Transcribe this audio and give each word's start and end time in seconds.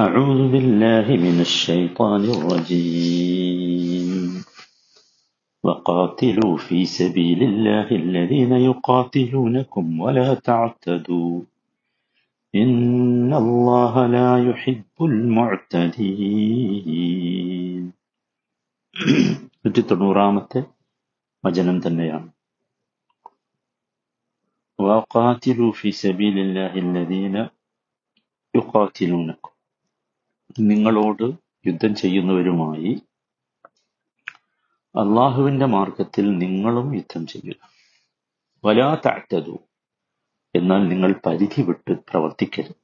أعوذ 0.00 0.40
بالله 0.52 1.06
من 1.26 1.36
الشيطان 1.40 2.22
الرجيم. 2.36 4.10
وقاتلوا 5.66 6.56
في 6.56 6.78
سبيل 6.84 7.40
الله 7.42 7.88
الذين 8.02 8.52
يقاتلونكم 8.52 10.00
ولا 10.00 10.34
تعتدوا. 10.34 11.40
إن 12.54 13.32
الله 13.42 13.94
لا 14.16 14.30
يحب 14.48 14.96
المعتدين. 15.10 17.82
നൂറ്റി 19.62 19.80
തൊണ്ണൂറാമത്തെ 19.80 20.60
വചനം 21.44 21.76
തന്നെയാണ് 21.86 22.30
وقاتلوا 24.80 25.72
في 25.72 25.88
سبيل 26.04 26.36
الله 26.38 26.72
الذين 26.86 27.36
يقاتلونكم. 28.56 29.52
നിങ്ങളോട് 30.58 31.32
യുദ്ധം 31.66 31.94
ചെയ്യുന്നവരുമായി 31.94 33.02
അള്ളാഹുവിന്റെ 34.96 35.66
മാർഗത്തിൽ 35.66 36.38
നിങ്ങളും 36.38 36.94
യുദ്ധം 36.94 37.26
ചെയ്യുക. 37.26 37.70
വലാ 38.64 38.94
താറ്റതു 38.94 39.58
എന്നാൽ 40.54 40.88
നിങ്ങൾ 40.88 41.14
പരിധി 41.26 41.62
വിട്ട് 41.62 41.90
പ്രവർത്തിക്കരുത്. 41.90 42.74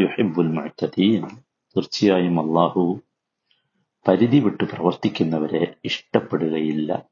യുഹിബ്ബുൽ 0.00 0.48
മുഅ്തദീൻ 0.48 1.28
തീർച്ചയായും 1.76 2.40
അള്ളാഹു 2.40 3.00
പരിധി 4.08 4.38
വിട്ട് 4.38 4.64
പ്രവർത്തിക്കുന്നവരെ 4.64 5.74
ഇഷ്ടപ്പെടുകയില്ല. 5.84 7.08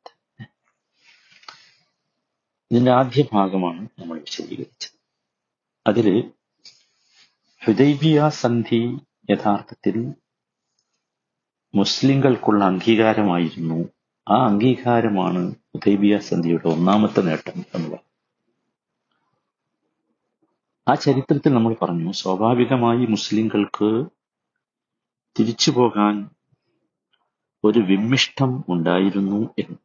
ഇതിന്റെ 2.70 2.90
ആദ്യ 2.90 3.24
ഭാഗമാണ് 3.32 3.88
നമ്മൾ 3.98 4.20
വിശദീകരിച്ചത്. 4.20 4.98
അതിൽ 5.86 6.32
ഹുദൈബിയ 7.64 8.28
സന്ധി 8.28 8.98
യഥാർത്ഥത്തിൽ 9.30 10.14
മുസ്ലിങ്ങൾക്കുള്ള 11.74 12.64
അംഗീകാരമായിരുന്നു. 12.64 13.88
ആ 14.28 14.46
അംഗീകാരമാണ് 14.46 15.54
ഹുദൈബിയ 15.54 16.18
സന്ധിയുടെ 16.18 16.68
ഒന്നാമത്തെ 16.68 17.20
നേട്ടം 17.20 17.64
എന്നുള്ളത്. 17.74 18.00
ആ 20.88 20.94
ചരിത്രത്തിൽ 20.94 21.54
നമ്മൾ 21.54 21.74
പറഞ്ഞു 21.82 22.12
സ്വാഭാവികമായി 22.12 23.06
മുസ്ലിങ്ങൾക്ക് 23.06 24.06
തിരിച്ചു 25.38 25.70
പോകാൻ 25.70 26.30
ഒരു 27.64 27.78
വിമ്മിഷ്ടം 27.78 28.64
ഉണ്ടായിരുന്നു 28.68 29.54
എന്ന്. 29.58 29.78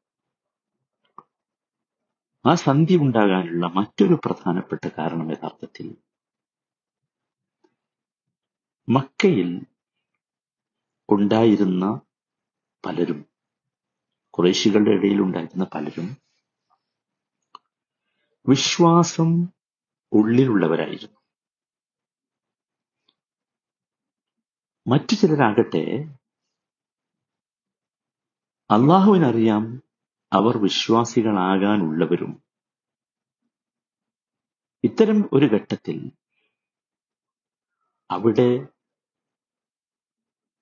ആ 2.45 2.53
സന്ധി 2.55 2.95
ഉണ്ടാകാനുള്ള 2.95 3.67
മറ്റൊരു 3.67 4.13
പ്രധാനപ്പെട്ട 4.25 4.89
കാരണം 4.97 5.31
യഥാർത്ഥത്തിൽ 5.31 5.95
മക്കയിൽ 8.89 9.49
ഉണ്ടായിരുന്ന 11.09 11.85
പലരും 12.85 13.25
കുറേശികളുടെ 14.33 14.91
ഇടയിൽ 14.91 15.21
ഉണ്ടായിരുന്ന 15.21 15.65
പലരും 15.75 16.17
വിശ്വാസം 18.49 19.29
ഉള്ളിലുള്ളവരായിരുന്നു. 20.13 21.19
മറ്റു 24.87 25.15
ചിലരാകട്ടെ 25.15 25.83
അള്ളാഹുവിനറിയാം 28.69 29.83
അവർ 30.33 30.57
വിശ്വാസികളാകാനുള്ളവരും. 30.57 32.43
ഇത്തരം 34.83 35.29
ഒരു 35.33 35.45
ഘട്ടത്തിൽ 35.45 36.11
അവിടെ 38.11 38.67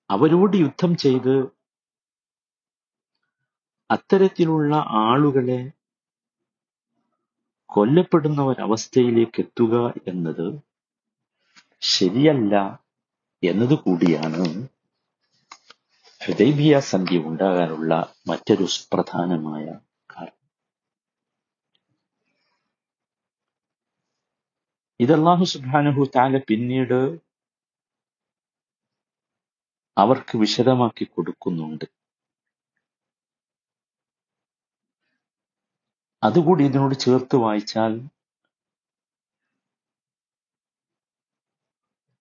അവരോട് 0.09 0.57
യുദ്ധം 0.57 0.97
ചെയ്ത് 0.97 1.35
അത്തരത്തിലുള്ള 3.91 4.75
ആളുകളെ 4.75 5.71
കൊല്ലപ്പെടുന്ന 7.65 8.41
ഒരവസ്ഥയിലേക്ക് 8.41 9.39
എത്തുക 9.39 9.93
എന്നത് 10.07 10.59
ശരിയല്ല 11.81 12.55
എന്നത് 13.43 13.73
കൂടിയാണ്. 13.79 14.67
ഹൃദയബിയ 16.21 16.79
സന്ധി 16.79 17.17
ഉണ്ടാകാനുള്ള 17.17 18.13
മറ്റൊരു 18.27 18.65
സുപ്രധാനമായ 18.65 19.65
കാരണം. 20.09 20.35
ഇത് 24.99 25.13
അള്ളാഹു 25.13 25.45
താല 26.15 26.41
പിന്നീട് 26.47 27.28
അവർക്ക് 30.01 30.35
വിശദമാക്കി 30.37 31.05
കൊടുക്കുന്നുണ്ട്. 31.05 31.85
അതുകൂടി 36.27 36.61
ഇതിനോട് 36.69 36.95
ചേർത്ത് 37.05 37.35
വായിച്ചാൽ 37.43 37.93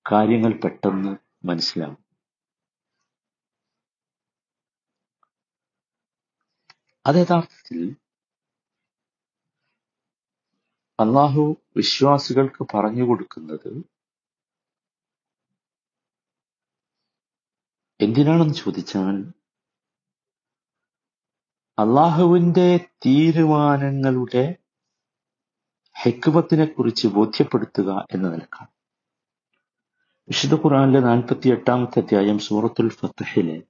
കാര്യങ്ങൾ 0.07 0.53
പെട്ടെന്ന് 0.65 1.13
മനസ്സിലാവും. 1.49 2.01
അത് 7.09 7.17
യഥാർത്ഥത്തിൽ 7.17 7.81
അള്ളാഹു 10.99 11.43
വിശ്വാസികൾക്ക് 11.77 12.63
പറഞ്ഞു 12.75 13.05
കൊടുക്കുന്നത് 13.09 13.71
എന്തിനാണെന്ന് 18.01 18.55
ചോദിച്ചാൽ 18.55 19.17
അള്ളാഹുവിന്റെ 21.79 22.89
തീരുമാനങ്ങളുടെ 23.07 24.55
ഹെക്കുമത്തിനെ 26.03 26.65
കുറിച്ച് 26.65 27.09
ബോധ്യപ്പെടുത്തുക 27.09 28.07
എന്ന 28.13 28.29
നിലക്കാണ്. 28.29 28.69
വിശുദ്ധ 30.29 30.55
ഖുറാനിലെ 30.55 31.01
നാൽപ്പത്തി 31.01 31.49
എട്ടാമത്തെ 31.49 32.01
അധ്യായം 32.01 32.39
സൂറത്തുൽ 32.39 32.89
ഫത്തഹിലെ 32.89 33.63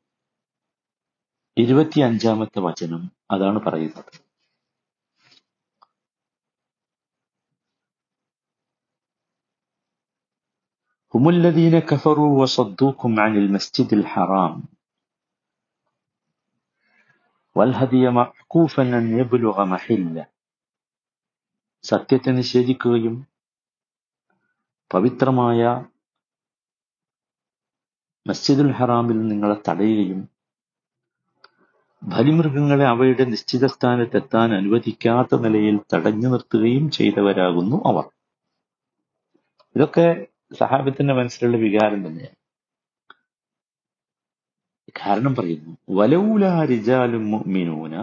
ഇരുപത്തിയഞ്ചാമത്തെ 1.57 2.61
വചനം 2.61 3.13
അതാണ് 3.31 3.59
പറയുന്നത്. 3.59 4.28
هم 11.14 11.30
الذين 11.30 11.80
كفروا 11.82 12.42
وصدوكم 12.42 13.20
عن 13.20 13.38
المسجد 13.38 13.94
الحرام 13.94 14.64
والهدي 17.56 18.04
معكوفا 18.12 18.84
أن 18.84 19.06
يبلغ 19.20 19.58
محله 19.66 20.26
സത്യത്തെ 21.84 22.32
നിഷേധിക്കുകയും 22.32 23.16
പവിത്രമായ 24.92 25.62
മസ്ജിദുൽ 28.26 28.70
ഹറാമിൽ 28.72 29.20
നിങ്ങളെ 29.32 29.58
തടയുകയും 29.68 30.22
ബലിമൃഗങ്ങളെ 32.02 32.86
അവയുടെ 32.86 33.26
നിശ്ചിത 33.26 33.66
സ്ഥാനത്തെത്താൻ 33.66 34.50
അനുവദിക്കാത്ത 34.54 35.40
നിലയിൽ 35.42 35.78
തടഞ്ഞു 35.94 36.28
നിർത്തുകയും 36.28 36.86
ചെയ്തവരാകുന്നു 36.90 37.78
അവർ 37.92 38.06
ഇതൊക്കെ 39.76 40.08
സഹാബത്തിന്റെ 40.52 41.14
മനസ്സിലുള്ള 41.14 41.58
വികാരം 41.66 42.00
തന്നെയാണ് 42.06 42.38
കാരണം 44.96 45.34
പറയുന്നു 45.38 45.72
വലൗലാ 45.98 46.52
റിജാലും 46.70 47.24
മുഅ്മിനൂന 47.34 47.94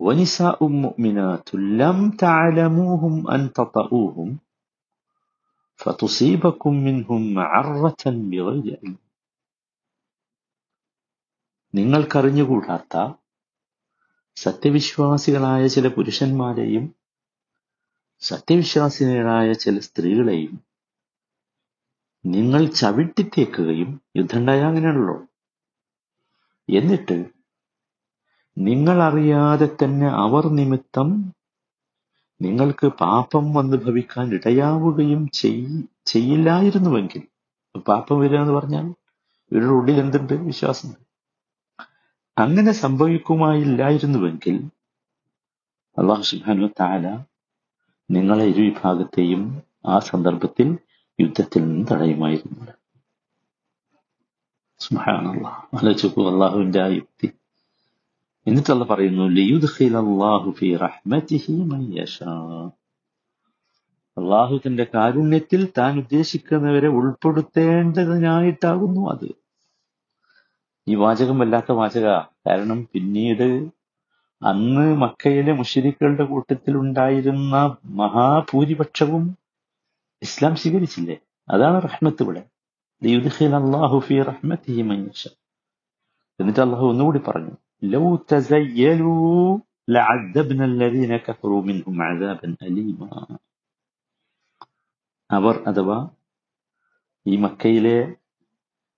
ونساء 0.00 0.58
مؤمنات 0.84 1.48
لم 1.80 1.98
تعلموهم 2.18 3.14
أن 3.30 3.40
تطؤوهم 3.52 4.28
فتصيبكم 5.80 6.72
منهم 6.86 7.20
معرة 7.34 8.02
بغير 8.30 8.66
علم 8.78 8.96
നിങ്ങൾക്കറിഞ്ഞുകൂടാത്ത 11.74 12.94
സത്യവിശ്വാസികളായ 14.36 15.62
ചില 15.66 15.86
പുരുഷന്മാരെയും 15.88 16.84
സത്യവിശ്വാസികളായ 18.22 19.48
ചില 19.62 19.76
സ്ത്രീകളെയും 19.78 20.54
നിങ്ങൾ 22.25 22.61
ചവിട്ടിത്തേക്കുകയും 22.79 23.89
യുദ്ധമുണ്ടായ 24.17 24.61
അങ്ങനെയാണല്ലോ. 24.67 25.15
എന്നിട്ട് 26.69 27.17
നിങ്ങളറിയാതെ 28.57 29.67
തന്നെ 29.79 30.07
അവർ 30.25 30.43
നിമിത്തം 30.59 31.09
നിങ്ങൾക്ക് 32.41 32.87
പാപം 33.01 33.45
വന്ന് 33.53 33.77
ഭവിക്കാൻ 33.77 34.27
ഇടയാവുകയും 34.37 35.21
ചെയ്യില്ലായിരുന്നുവെങ്കിൽ 36.11 37.23
പാപം 37.89 38.17
വരിക 38.19 38.39
എന്ന് 38.41 38.53
പറഞ്ഞാൽ 38.53 38.85
ഇവരുടെ 39.51 39.73
ഉള്ളിൽ 39.77 39.97
എന്തുണ്ട്? 40.03 40.33
വിശ്വാസം 40.49 40.89
അങ്ങനെ 42.37 42.71
സംഭവിക്കുമായില്ലായിരുന്നുവെങ്കിൽ 42.83 44.55
അള്ളാഹു 45.97 46.23
സുബാനു 46.31 46.69
താല 46.79 47.05
നിങ്ങളെ 48.09 48.45
ഇരുവിഭാഗത്തെയും 48.45 49.43
ആ 49.85 49.97
സന്ദർഭത്തിൽ 50.09 50.69
യുദ്ധത്തിൽ 51.21 51.63
നിന്ന് 51.63 51.85
തടയുമായിരുന്നു 51.91 52.71
ആലോചിക്കൂ 55.75 56.33
അള്ളാഹുവിന്റെ 56.33 56.81
ആ 56.81 56.85
യുക്തി. 56.85 57.33
എന്നിട്ടല്ല 58.47 58.83
പറയുന്നു 58.83 59.23
അള്ളാഹു 64.17 64.57
തന്റെ 64.57 64.87
കാരുണ്യത്തിൽ 64.95 65.67
താൻ 65.77 65.97
ഉദ്ദേശിക്കുന്നവരെ 65.97 66.87
ഉൾപ്പെടുത്തേണ്ടതിനായിട്ടാകുന്നു 66.87 69.09
അത്. 69.09 69.27
ഈ 70.87 70.95
വാചകം 70.95 71.39
വല്ലാത്ത 71.39 71.71
വാചക. 71.71 72.27
കാരണം 72.47 72.89
പിന്നീട് 72.93 73.69
അന്ന് 74.41 74.95
മക്കയിലെ 74.95 75.53
മുഷരിക്കളുടെ 75.53 76.23
കൂട്ടത്തിൽ 76.23 76.77
ഉണ്ടായിരുന്ന 76.77 77.77
മഹാഭൂരിപക്ഷവും 77.85 79.37
ഇസ്ലാം 80.22 80.54
സ്വീകരിച്ചില്ലേ 80.62 81.16
അതാണ് 81.48 81.78
റഹ്മത്ത് 81.86 82.22
ഇവിടെ 82.24 82.42
ലിയുദ്ഖില 83.02 83.54
അല്ലാഹു 83.62 83.96
ഫീ 84.06 84.16
റഹ്മതിഹി 84.30 84.82
മൻ 84.90 85.00
യശാ 85.08 85.30
എന്നിട്ട് 86.40 86.62
അള്ളാഹു 86.66 86.86
ഒന്നുകൂടി 86.92 87.20
പറഞ്ഞു 87.28 87.54
ലൗ 87.92 88.04
തസയ്യലൂ 88.30 89.14
ലഅദ്ദബ്ന 89.88 90.60
الذين 90.70 91.12
كفروا 91.18 91.60
منهم 91.62 91.96
عذابا 92.02 92.48
أليما 92.62 93.08
അവർ 95.30 95.54
അഥവാ 95.70 95.96
ഈ 97.26 97.34
മക്കയിലെ 97.36 97.98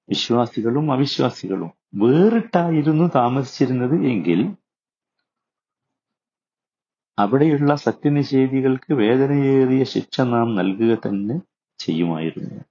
വിശ്വാസികളും 0.09 0.87
അവിശ്വാസികളും 0.93 1.71
വേറിട്ടായിരുന്നു 2.03 3.07
താമസിച്ചിരുന്നത് 3.17 3.97
എങ്കിൽ 4.11 4.41
അവിടെയുള്ള 7.20 7.76
സത്യനിഷേധികൾക്ക് 7.76 8.94
വേദനയേറിയ 8.94 9.84
ശിക്ഷ 9.84 10.22
നാം 10.22 10.56
നൽകുക 10.56 10.96
തന്നെ 10.96 11.40
ചെയ്യുമായിരുന്നു. 11.78 12.64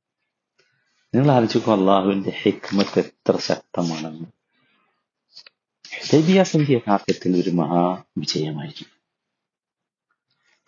നിങ്ങൾ 1.14 1.32
ആലോചിക്കും 1.32 1.72
അള്ളാഹുവിന്റെ 1.72 2.32
ഹെക്മത്ത് 2.42 2.98
എത്ര 2.98 3.36
ശക്തമാണെന്ന്. 3.36 4.26
ഹുദൈബിയ 5.94 6.42
സന്ധി 6.42 6.72
യഥാർത്ഥത്തിൽ 6.72 7.42
ഒരു 7.42 7.50
മഹാവിജയമായിരുന്നു 7.50 8.94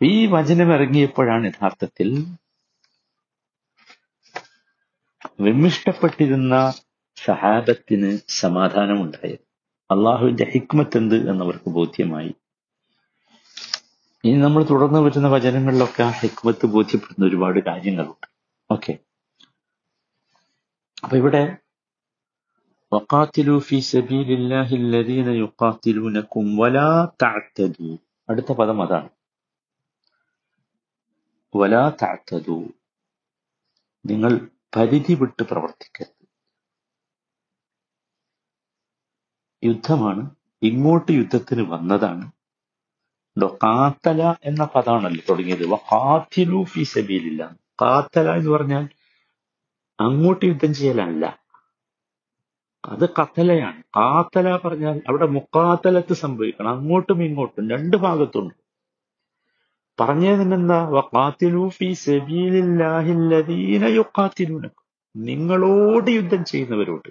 ഈ 0.03 0.27
വചനം 0.27 0.73
ഇറങ്ങിയപ്പോഴാണ് 0.73 1.47
യഥാർത്ഥത്തിൽ 1.47 2.27
വിമിഷ്ടപ്പെട്ടിരുന്ന 5.41 6.73
സഹാബത്തിന് 7.25 8.19
സമാധാനമുണ്ടായത്. 8.29 9.45
അള്ളാഹുവിന്റെ 9.91 10.45
ഹിക്മത്ത് 10.55 10.97
എന്ത് 10.97 11.31
എന്നവർക്ക് 11.31 11.71
ബോധ്യമായി. 11.71 12.35
ഇനി 14.27 14.41
നമ്മൾ 14.41 14.67
തുടർന്ന് 14.71 14.99
വരുന്ന 14.99 15.29
വചനങ്ങളിലൊക്കെ 15.29 16.03
ആ 16.03 16.11
ഹിക്മത്ത് 16.11 16.67
ബോധ്യപ്പെടുന്ന 16.67 17.27
ഒരുപാട് 17.27 17.61
കാര്യങ്ങളുണ്ട്. 17.61 18.27
ഓക്കെ. 18.71 18.99
അപ്പൊ 21.05 21.17
ഇവിടെ 21.17 21.57
അടുത്ത 28.29 28.53
പദം 28.53 28.83
അതാണ്. 28.83 29.09
വലാ 31.57 31.93
നിങ്ങൾ 34.07 34.51
പരിധി 34.77 35.15
വിട്ട് 35.15 35.43
പ്രവർത്തിക്കരുത്. 35.43 36.29
യുദ്ധമാണ് 39.65 40.31
ഇങ്ങോട്ട് 40.63 41.13
യുദ്ധത്തിന് 41.13 41.63
വന്നതാണ് 41.63 42.33
കാത്തല 43.45 44.35
എന്ന 44.45 44.65
പദമാണല്ലോ 44.65 45.23
തുടങ്ങിയത്. 45.29 45.71
കാത്തിലു 45.71 46.63
ഫി 46.63 46.83
സബീലില്ല. 46.83 47.57
കാത്തല 47.83 48.31
എന്ന് 48.31 48.51
പറഞ്ഞാൽ 48.51 48.89
അങ്ങോട്ട് 50.01 50.45
യുദ്ധം 50.45 50.75
ചെയ്യലല്ല. 50.75 51.41
അത് 52.85 53.09
കത്തലയാണ്. 53.09 53.83
കാത്തല 53.83 54.57
പറഞ്ഞാൽ 54.57 55.03
അവിടെ 55.09 55.27
മുക്കാത്തലത്ത് 55.27 56.15
സംഭവിക്കണം. 56.15 56.69
അങ്ങോട്ടും 56.69 57.23
ഇങ്ങോട്ടും 57.23 57.71
രണ്ട് 57.71 57.97
ഭാഗത്തുണ്ട്. 57.97 58.55
പറഞ്ഞതിനെന്താ? 60.01 60.83
വഖാത്തിലു 60.83 61.69
ഫി 61.69 61.93
സബീലില്ലാഹില്ലദീന 61.93 63.85
യുഖാത്തിലൂനക്കും 63.85 64.87
നിങ്ങളോട് 65.17 66.11
യുദ്ധം 66.11 66.45
ചെയ്യുന്നവരോട്. 66.45 67.09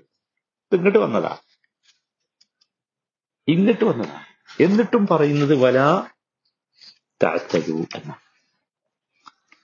ഇങ്ങോട്ട് 0.75 0.99
വന്നതാ. 0.99 1.37
ഇങ്ങോട്ട് 3.47 3.83
വന്നതാ. 3.83 4.21
എന്നിട്ടും 4.59 5.07
പറയുന്നത് 5.07 5.55
വലാ 5.55 6.07
താഴ്ത്തതു 7.23 7.97
എന്ന. 7.97 8.15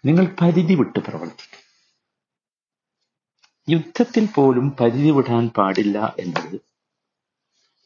നിങ്ങൾ 0.06 0.36
പരിധി 0.42 0.74
വിട്ട് 0.74 1.00
പ്രവർത്തിക്കും. 1.00 1.62
യുദ്ധത്തിൽ 3.69 4.27
പോലും 4.36 4.71
പരിധി 4.81 5.09
വിടാൻ 5.09 5.50
പാടില്ല 5.50 6.15
എന്നത് 6.19 6.56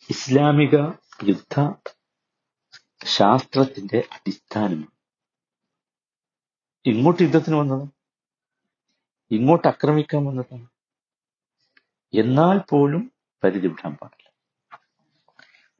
ഇസ്ലാമിക 0.10 0.76
യുദ്ധ 1.24 1.74
ശാസ്ത്രത്തിന്റെ 3.06 4.04
അടിസ്ഥാനമാണ്. 4.12 4.96
ഇങ്ങോട്ട് 6.86 7.24
യുദ്ധത്തിന് 7.24 7.56
വന്നത്. 7.56 7.90
ഇങ്ങോട്ട് 9.32 9.68
ആക്രമിക്കാൻ 9.68 10.26
വന്നതാണ് 10.26 10.68
എന്നാൽ 12.14 12.58
പോലും 12.58 13.12
പരിധി 13.44 13.68
വിടാൻ 13.68 13.94
പാടില്ല. 13.94 14.32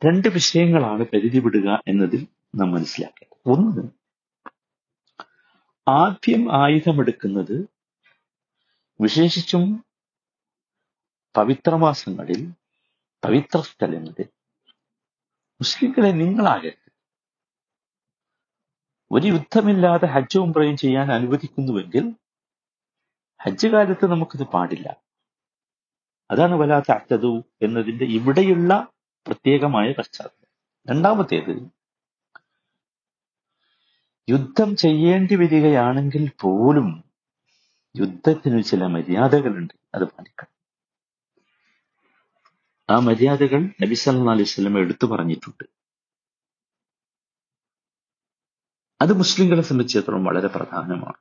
രണ്ട് 0.06 0.28
വിഷയങ്ങളാണ് 0.28 1.04
പരിധി 1.04 1.40
വിടുക 1.40 1.84
എന്നതിൽ 1.88 2.28
നാം 2.56 2.72
മനസ്സിലാക്കേണ്ടത്. 2.72 3.35
ഒന്ന്. 3.46 3.82
ആദ്യം 5.88 6.64
ആയുധമെടുക്കുന്നത് 6.64 7.70
വിശേഷിച്ചും 9.02 9.86
പവിത്രമാസങ്ങളിൽ 11.38 12.52
പവിത്ര 13.24 13.62
സ്ഥലങ്ങളിൽ. 13.62 14.26
മുസ്ലിങ്ങളെ 15.62 16.12
നിങ്ങളാകരുത് 16.12 16.92
ഒരു 19.12 19.28
യുദ്ധമില്ലാതെ 19.28 20.06
ഹജ്ജ് 20.06 20.40
ഉംറയും 20.40 20.78
ചെയ്യാൻ 20.78 21.12
അനുവദിക്കുന്നുവെങ്കിൽ 21.12 22.16
ഹജ്ജ് 23.42 23.68
കാലത്ത് 23.68 24.12
നമുക്കിത് 24.12 24.44
പാടില്ല. 24.44 24.96
അതാണ് 26.32 26.56
വലാത്ത 26.56 26.92
അറ്റതു 26.92 27.44
എന്നതിന്റെ 27.62 28.06
ഇവിടെയുള്ള 28.06 28.88
പ്രത്യേകമായ 29.28 29.92
പശ്ചാത്തലം. 29.92 30.48
രണ്ടാമത്തേത് 30.90 31.85
യുദ്ധം 34.30 34.76
ചെയ്യേണ്ടി 34.76 35.36
വരികയാണെങ്കിൽ 35.36 36.32
പോലും 36.42 37.04
യുദ്ധത്തിന് 37.96 38.64
ചില 38.64 38.86
മര്യാദകളുണ്ട്. 38.86 39.74
അത് 39.96 40.04
പാലിക്കണം. 40.04 40.52
ആ 42.90 43.00
മര്യാദകൾ 43.00 43.62
നബി 43.84 43.96
സല്ലാ 43.96 44.32
അലൈഹി 44.32 44.44
സ്വലം 44.44 44.80
എടുത്തു 44.80 45.08
പറഞ്ഞിട്ടുണ്ട്. 45.08 45.64
അത് 49.02 49.14
മുസ്ലിങ്ങളെ 49.14 49.62
സംബന്ധിച്ചിടത്തോളം 49.62 50.24
വളരെ 50.24 50.48
പ്രധാനമാണ്. 50.48 51.20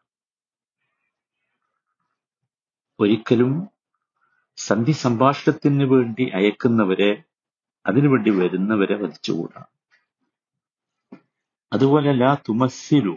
ഒരിക്കലും 3.00 3.68
സന്ധി 4.56 4.92
സംഭാഷണത്തിന് 4.92 5.84
വേണ്ടി 5.84 6.30
അയക്കുന്നവരെ 6.30 7.24
അതിനുവേണ്ടി 7.86 8.30
വരുന്നവരെ 8.30 8.94
വധിച്ചുകൂടാ. 8.94 9.62
അതുപോലെ 11.74 12.12
ലാ 12.12 12.34
തുമസിലു 12.34 13.16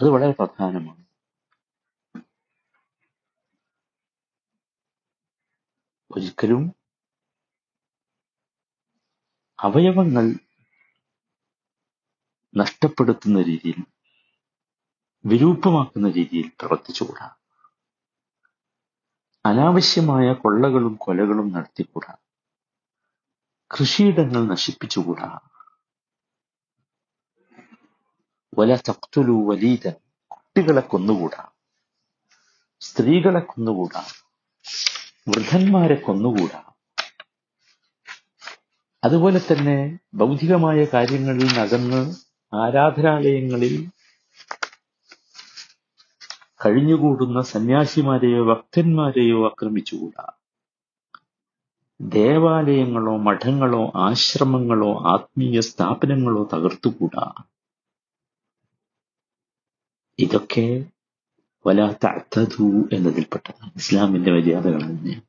അത് 0.00 0.10
വളരെ 0.10 0.30
പ്രധാനമാണ്. 0.30 1.04
ഒരിക്കലും 6.10 6.62
അവയവങ്ങൾ 9.62 10.26
നഷ്ടപ്പെടുത്തുന്ന 12.56 13.42
രീതിയിൽ 13.42 13.78
വിരൂപമാക്കുന്ന 15.24 16.08
രീതിയിൽ 16.10 16.50
പ്രവർത്തിച്ചുകൂടാ. 16.60 17.34
അനാവശ്യമായ 19.46 20.32
കൊള്ളകളും 20.32 20.96
കൊലകളും 21.00 21.52
നടത്തിക്കൂടാ. 21.52 22.12
കൃഷിയിടങ്ങൾ 23.80 24.46
നശിപ്പിച്ചുകൂടാ. 24.46 25.38
വല 28.58 28.76
തക്തുലു 28.76 29.32
വലീത 29.32 29.90
കുട്ടികളെ 30.28 30.80
കൊന്നുകൂടാ. 30.80 31.48
സ്ത്രീകളെ 32.80 33.40
കൊന്നുകൂടാ. 33.40 34.06
വൃദ്ധന്മാരെ 35.28 35.94
കൊന്നുകൂടാ. 35.94 36.62
അതുപോലെ 39.04 39.38
തന്നെ 39.38 39.98
ഭൗതികമായ 40.14 40.84
കാര്യങ്ങളിൽ 40.84 41.58
നകന്ന് 41.58 42.14
ആരാധനാലയങ്ങളിൽ 42.54 43.90
കഴിഞ്ഞുകൂടുന്ന 46.66 47.40
സന്യാസിമാരെയോ 47.42 48.44
ഭക്തന്മാരെയോ 48.44 49.46
ആക്രമിച്ചുകൂടാ. 49.46 50.32
ദേവാലയങ്ങളോ 52.00 53.16
മഠങ്ങളോ 53.26 53.82
ആശ്രമങ്ങളോ 54.06 54.90
ആത്മീയ 55.12 55.60
സ്ഥാപനങ്ങളോ 55.60 56.42
തകർത്തുകൂടാ? 56.54 57.26
ഇതൊക്കെ 60.18 60.66
വലാ 61.64 61.86
തഅ്തദു 62.04 62.66
എന്നതിൽപ്പെട്ടതാണ്. 62.92 63.72
ഇസ്ലാമിന്റെ 63.76 64.32
മര്യാദകൾ 64.32 64.80
തന്നെയാണ് 64.82 65.24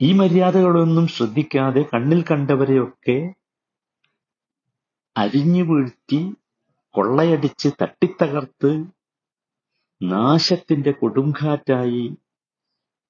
ഈ 0.00 0.12
മര്യാദകളൊന്നും 0.12 1.06
ശ്രദ്ധിക്കാതെ 1.06 1.82
കണ്ണിൽ 1.92 2.24
കണ്ടവരെയൊക്കെ 2.30 3.16
അരിഞ്ഞു 5.16 5.62
വീഴ്ത്തി 5.62 6.20
കൊള്ളയടിച്ച് 6.94 7.68
തട്ടിത്തകർത്ത് 7.82 8.72
നാശത്തിന്റെ 10.00 10.90
കൊടുങ്കാറ്റായി 11.00 12.04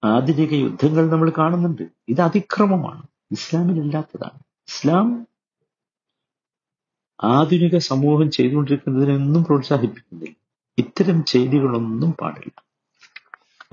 ആധുനിക 0.07 0.53
യുദ്ധങ്ങൾ 0.53 1.11
നമ്മൾ 1.11 1.33
കാണുന്നുണ്ട്. 1.39 1.83
ഇത് 2.09 2.21
അതിക്രമമാണ്. 2.21 3.03
ഇസ്ലാമിലില്ലാത്തതാണ്. 3.33 4.39
ഇസ്ലാം 4.69 5.27
ആധുനിക 7.25 7.79
സമൂഹം 7.79 8.31
ചെയ്തുകൊണ്ടിരിക്കുന്നതിനൊന്നും 8.31 9.45
പ്രോത്സാഹിപ്പിക്കുന്നില്ല. 9.45 10.35
ഇത്തരം 10.79 11.25
ചെയ്തികളൊന്നും 11.25 12.13
പാടില്ല. 12.13 12.65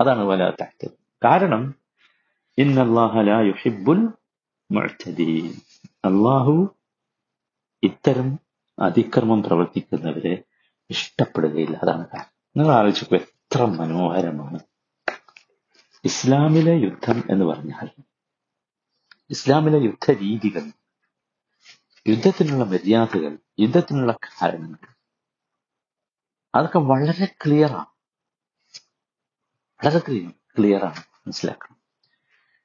അതാണ് 0.00 0.20
വലാത്ത 0.20 0.88
കാരണം 1.24 1.74
ഇന്നല്ലാഹ 2.58 3.18
യുഹിബ്ബുൽ 3.18 4.08
മുഅ്തദീൻ. 4.70 5.54
അള്ളാഹു 6.04 6.76
ഇത്തരം 7.82 8.38
അതിക്രമം 8.78 9.42
പ്രവർത്തിക്കുന്നവരെ 9.42 10.42
ഇഷ്ടപ്പെടുകയില്ല. 10.90 11.76
അതാണ് 11.76 12.06
കാരണം. 12.06 12.34
നിങ്ങൾ 12.56 12.74
ആലോചിക്കുക 12.74 13.16
എത്ര 13.16 13.64
മനോഹരമാണ്. 13.64 14.58
ഇസ്ലാമിലെ 16.04 16.74
യുദ്ധം 16.86 17.18
എന്ന് 17.30 17.44
പറഞ്ഞാൽ 17.44 17.86
ഇസ്ലാമിലെ 19.30 19.78
യുദ്ധ 19.86 20.06
രീതികൾ 20.22 20.64
യുദ്ധത്തിനുള്ള 22.06 22.64
മര്യാദകൾ 22.64 23.32
യുദ്ധത്തിനുള്ള 23.58 24.12
കാരണങ്ങൾ 24.26 24.82
അതൊക്കെ 26.54 26.80
വളരെ 26.90 27.26
ക്ലിയറാണ് 27.44 27.90
വളരെ 29.80 30.00
ക്ലിയറാണ് 30.56 31.00
മനസ്സിലാക്കണം. 31.22 31.70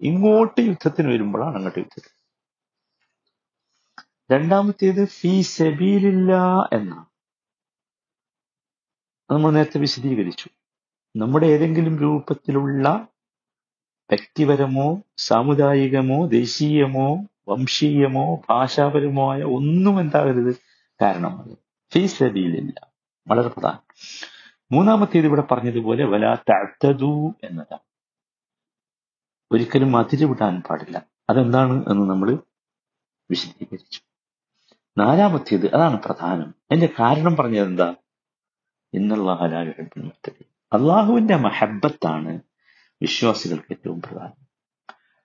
ഇങ്ങോട്ട് 0.01 0.61
യുദ്ധത്തിന് 0.61 1.07
വരുമ്പോഴാണ് 1.07 1.55
അങ്ങോട്ട് 1.55 1.79
യുദ്ധത്തിന് 1.79 2.17
രണ്ടാമത്തേത് 4.31 5.07
ഫീ 5.07 5.41
സബീലില്ല 5.41 6.33
എന്നാണ്. 6.73 7.05
നമ്മൾ 9.31 9.51
നേരത്തെ 9.51 9.79
വിശദീകരിച്ചു. 9.79 10.49
നമ്മുടെ 11.15 11.47
ഏതെങ്കിലും 11.47 11.99
രൂപത്തിലുള്ള 11.99 13.07
വ്യക്തിപരമോ 14.09 15.01
സാമുദായികമോ 15.17 16.27
ദേശീയമോ 16.27 17.25
വംശീയമോ 17.49 18.41
ഭാഷാപരമോ 18.49 19.33
ആയ 19.33 19.43
ഒന്നും 19.43 19.99
എന്താകരുത്. 19.99 20.55
കാരണമാകരുത് 21.01 21.57
ഫീ 21.93 22.07
സബീലില്ല. 22.07 22.87
വളരെ 23.27 23.47
പ്രധാനം. 23.47 23.87
മൂന്നാമത്തേത് 24.71 25.25
ഇവിടെ 25.25 25.41
പറഞ്ഞതുപോലെ 25.41 26.05
വലാ 26.05 26.35
തഴ്ത്തതു 26.35 27.35
എന്നതാണ്. 27.43 27.87
ഒരിക്കലും 29.51 29.97
അതിര് 29.97 30.25
വിടാൻ 30.25 30.61
പാടില്ല. 30.69 31.05
അതെന്താണ് 31.29 31.83
എന്ന് 31.91 32.09
നമ്മൾ 32.09 32.37
വിശദീകരിച്ചു. 33.31 34.01
നാലാമത്തേത് 34.97 35.75
അതാണ് 35.75 36.03
പ്രധാനം. 36.03 36.49
അതിന്റെ 36.49 36.89
കാരണം 36.99 37.35
പറഞ്ഞത് 37.35 37.67
എന്താ 37.67 37.95
ഇന്നുള്ളഹലാഹുബിൻ 38.93 40.11
അള്ളാഹുവിന്റെ 40.73 41.35
മഹബത്താണ് 41.35 42.39
വിശ്വാസികൾക്ക് 43.01 43.65
ഏറ്റവും 43.71 44.01
പ്രധാനം. 44.01 44.47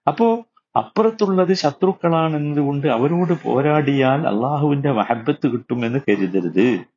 അപ്പോ 0.09 0.45
അപ്പുറത്തുള്ളത് 0.77 1.55
ശത്രുക്കളാണെന്നതുകൊണ്ട് 1.55 2.87
അവരോട് 2.87 3.43
പോരാടിയാൽ 3.43 4.29
അള്ളാഹുവിന്റെ 4.29 4.93
മഹബത്ത് 4.93 5.49
കിട്ടുമെന്ന് 5.49 5.99
കരുതരുത്. 6.09 6.92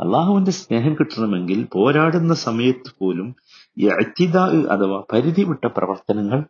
അള്ളാഹുവിന്റെ 0.00 0.50
സ്നേഹം 0.50 0.94
കിട്ടണമെങ്കിൽ 0.94 1.68
പോരാടുന്ന 1.72 2.34
സമയത്ത് 2.34 2.92
പോലും 2.98 3.36
അറ്റിദാ 4.00 4.44
അഥവാ 4.70 5.02
പരിധി 5.12 5.42
വിട്ട 5.42 5.64
പ്രവർത്തനങ്ങൾ 5.64 6.44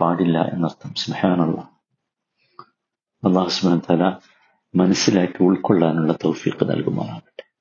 പാടില്ല 0.00 0.38
എന്നർത്ഥം. 0.38 0.94
സ്നേഹാനുള്ള 0.94 1.60
അള്ളാഹു 3.26 3.48
സ്മഹൻ 3.48 3.80
തല 3.90 4.16
മനസ്സിലാക്കി 4.74 5.42
ഉൾക്കൊള്ളാനുള്ള 5.42 6.12
തൗഫീഖ് 6.12 6.70
നൽകുമാറാകട്ടെ. 6.70 7.51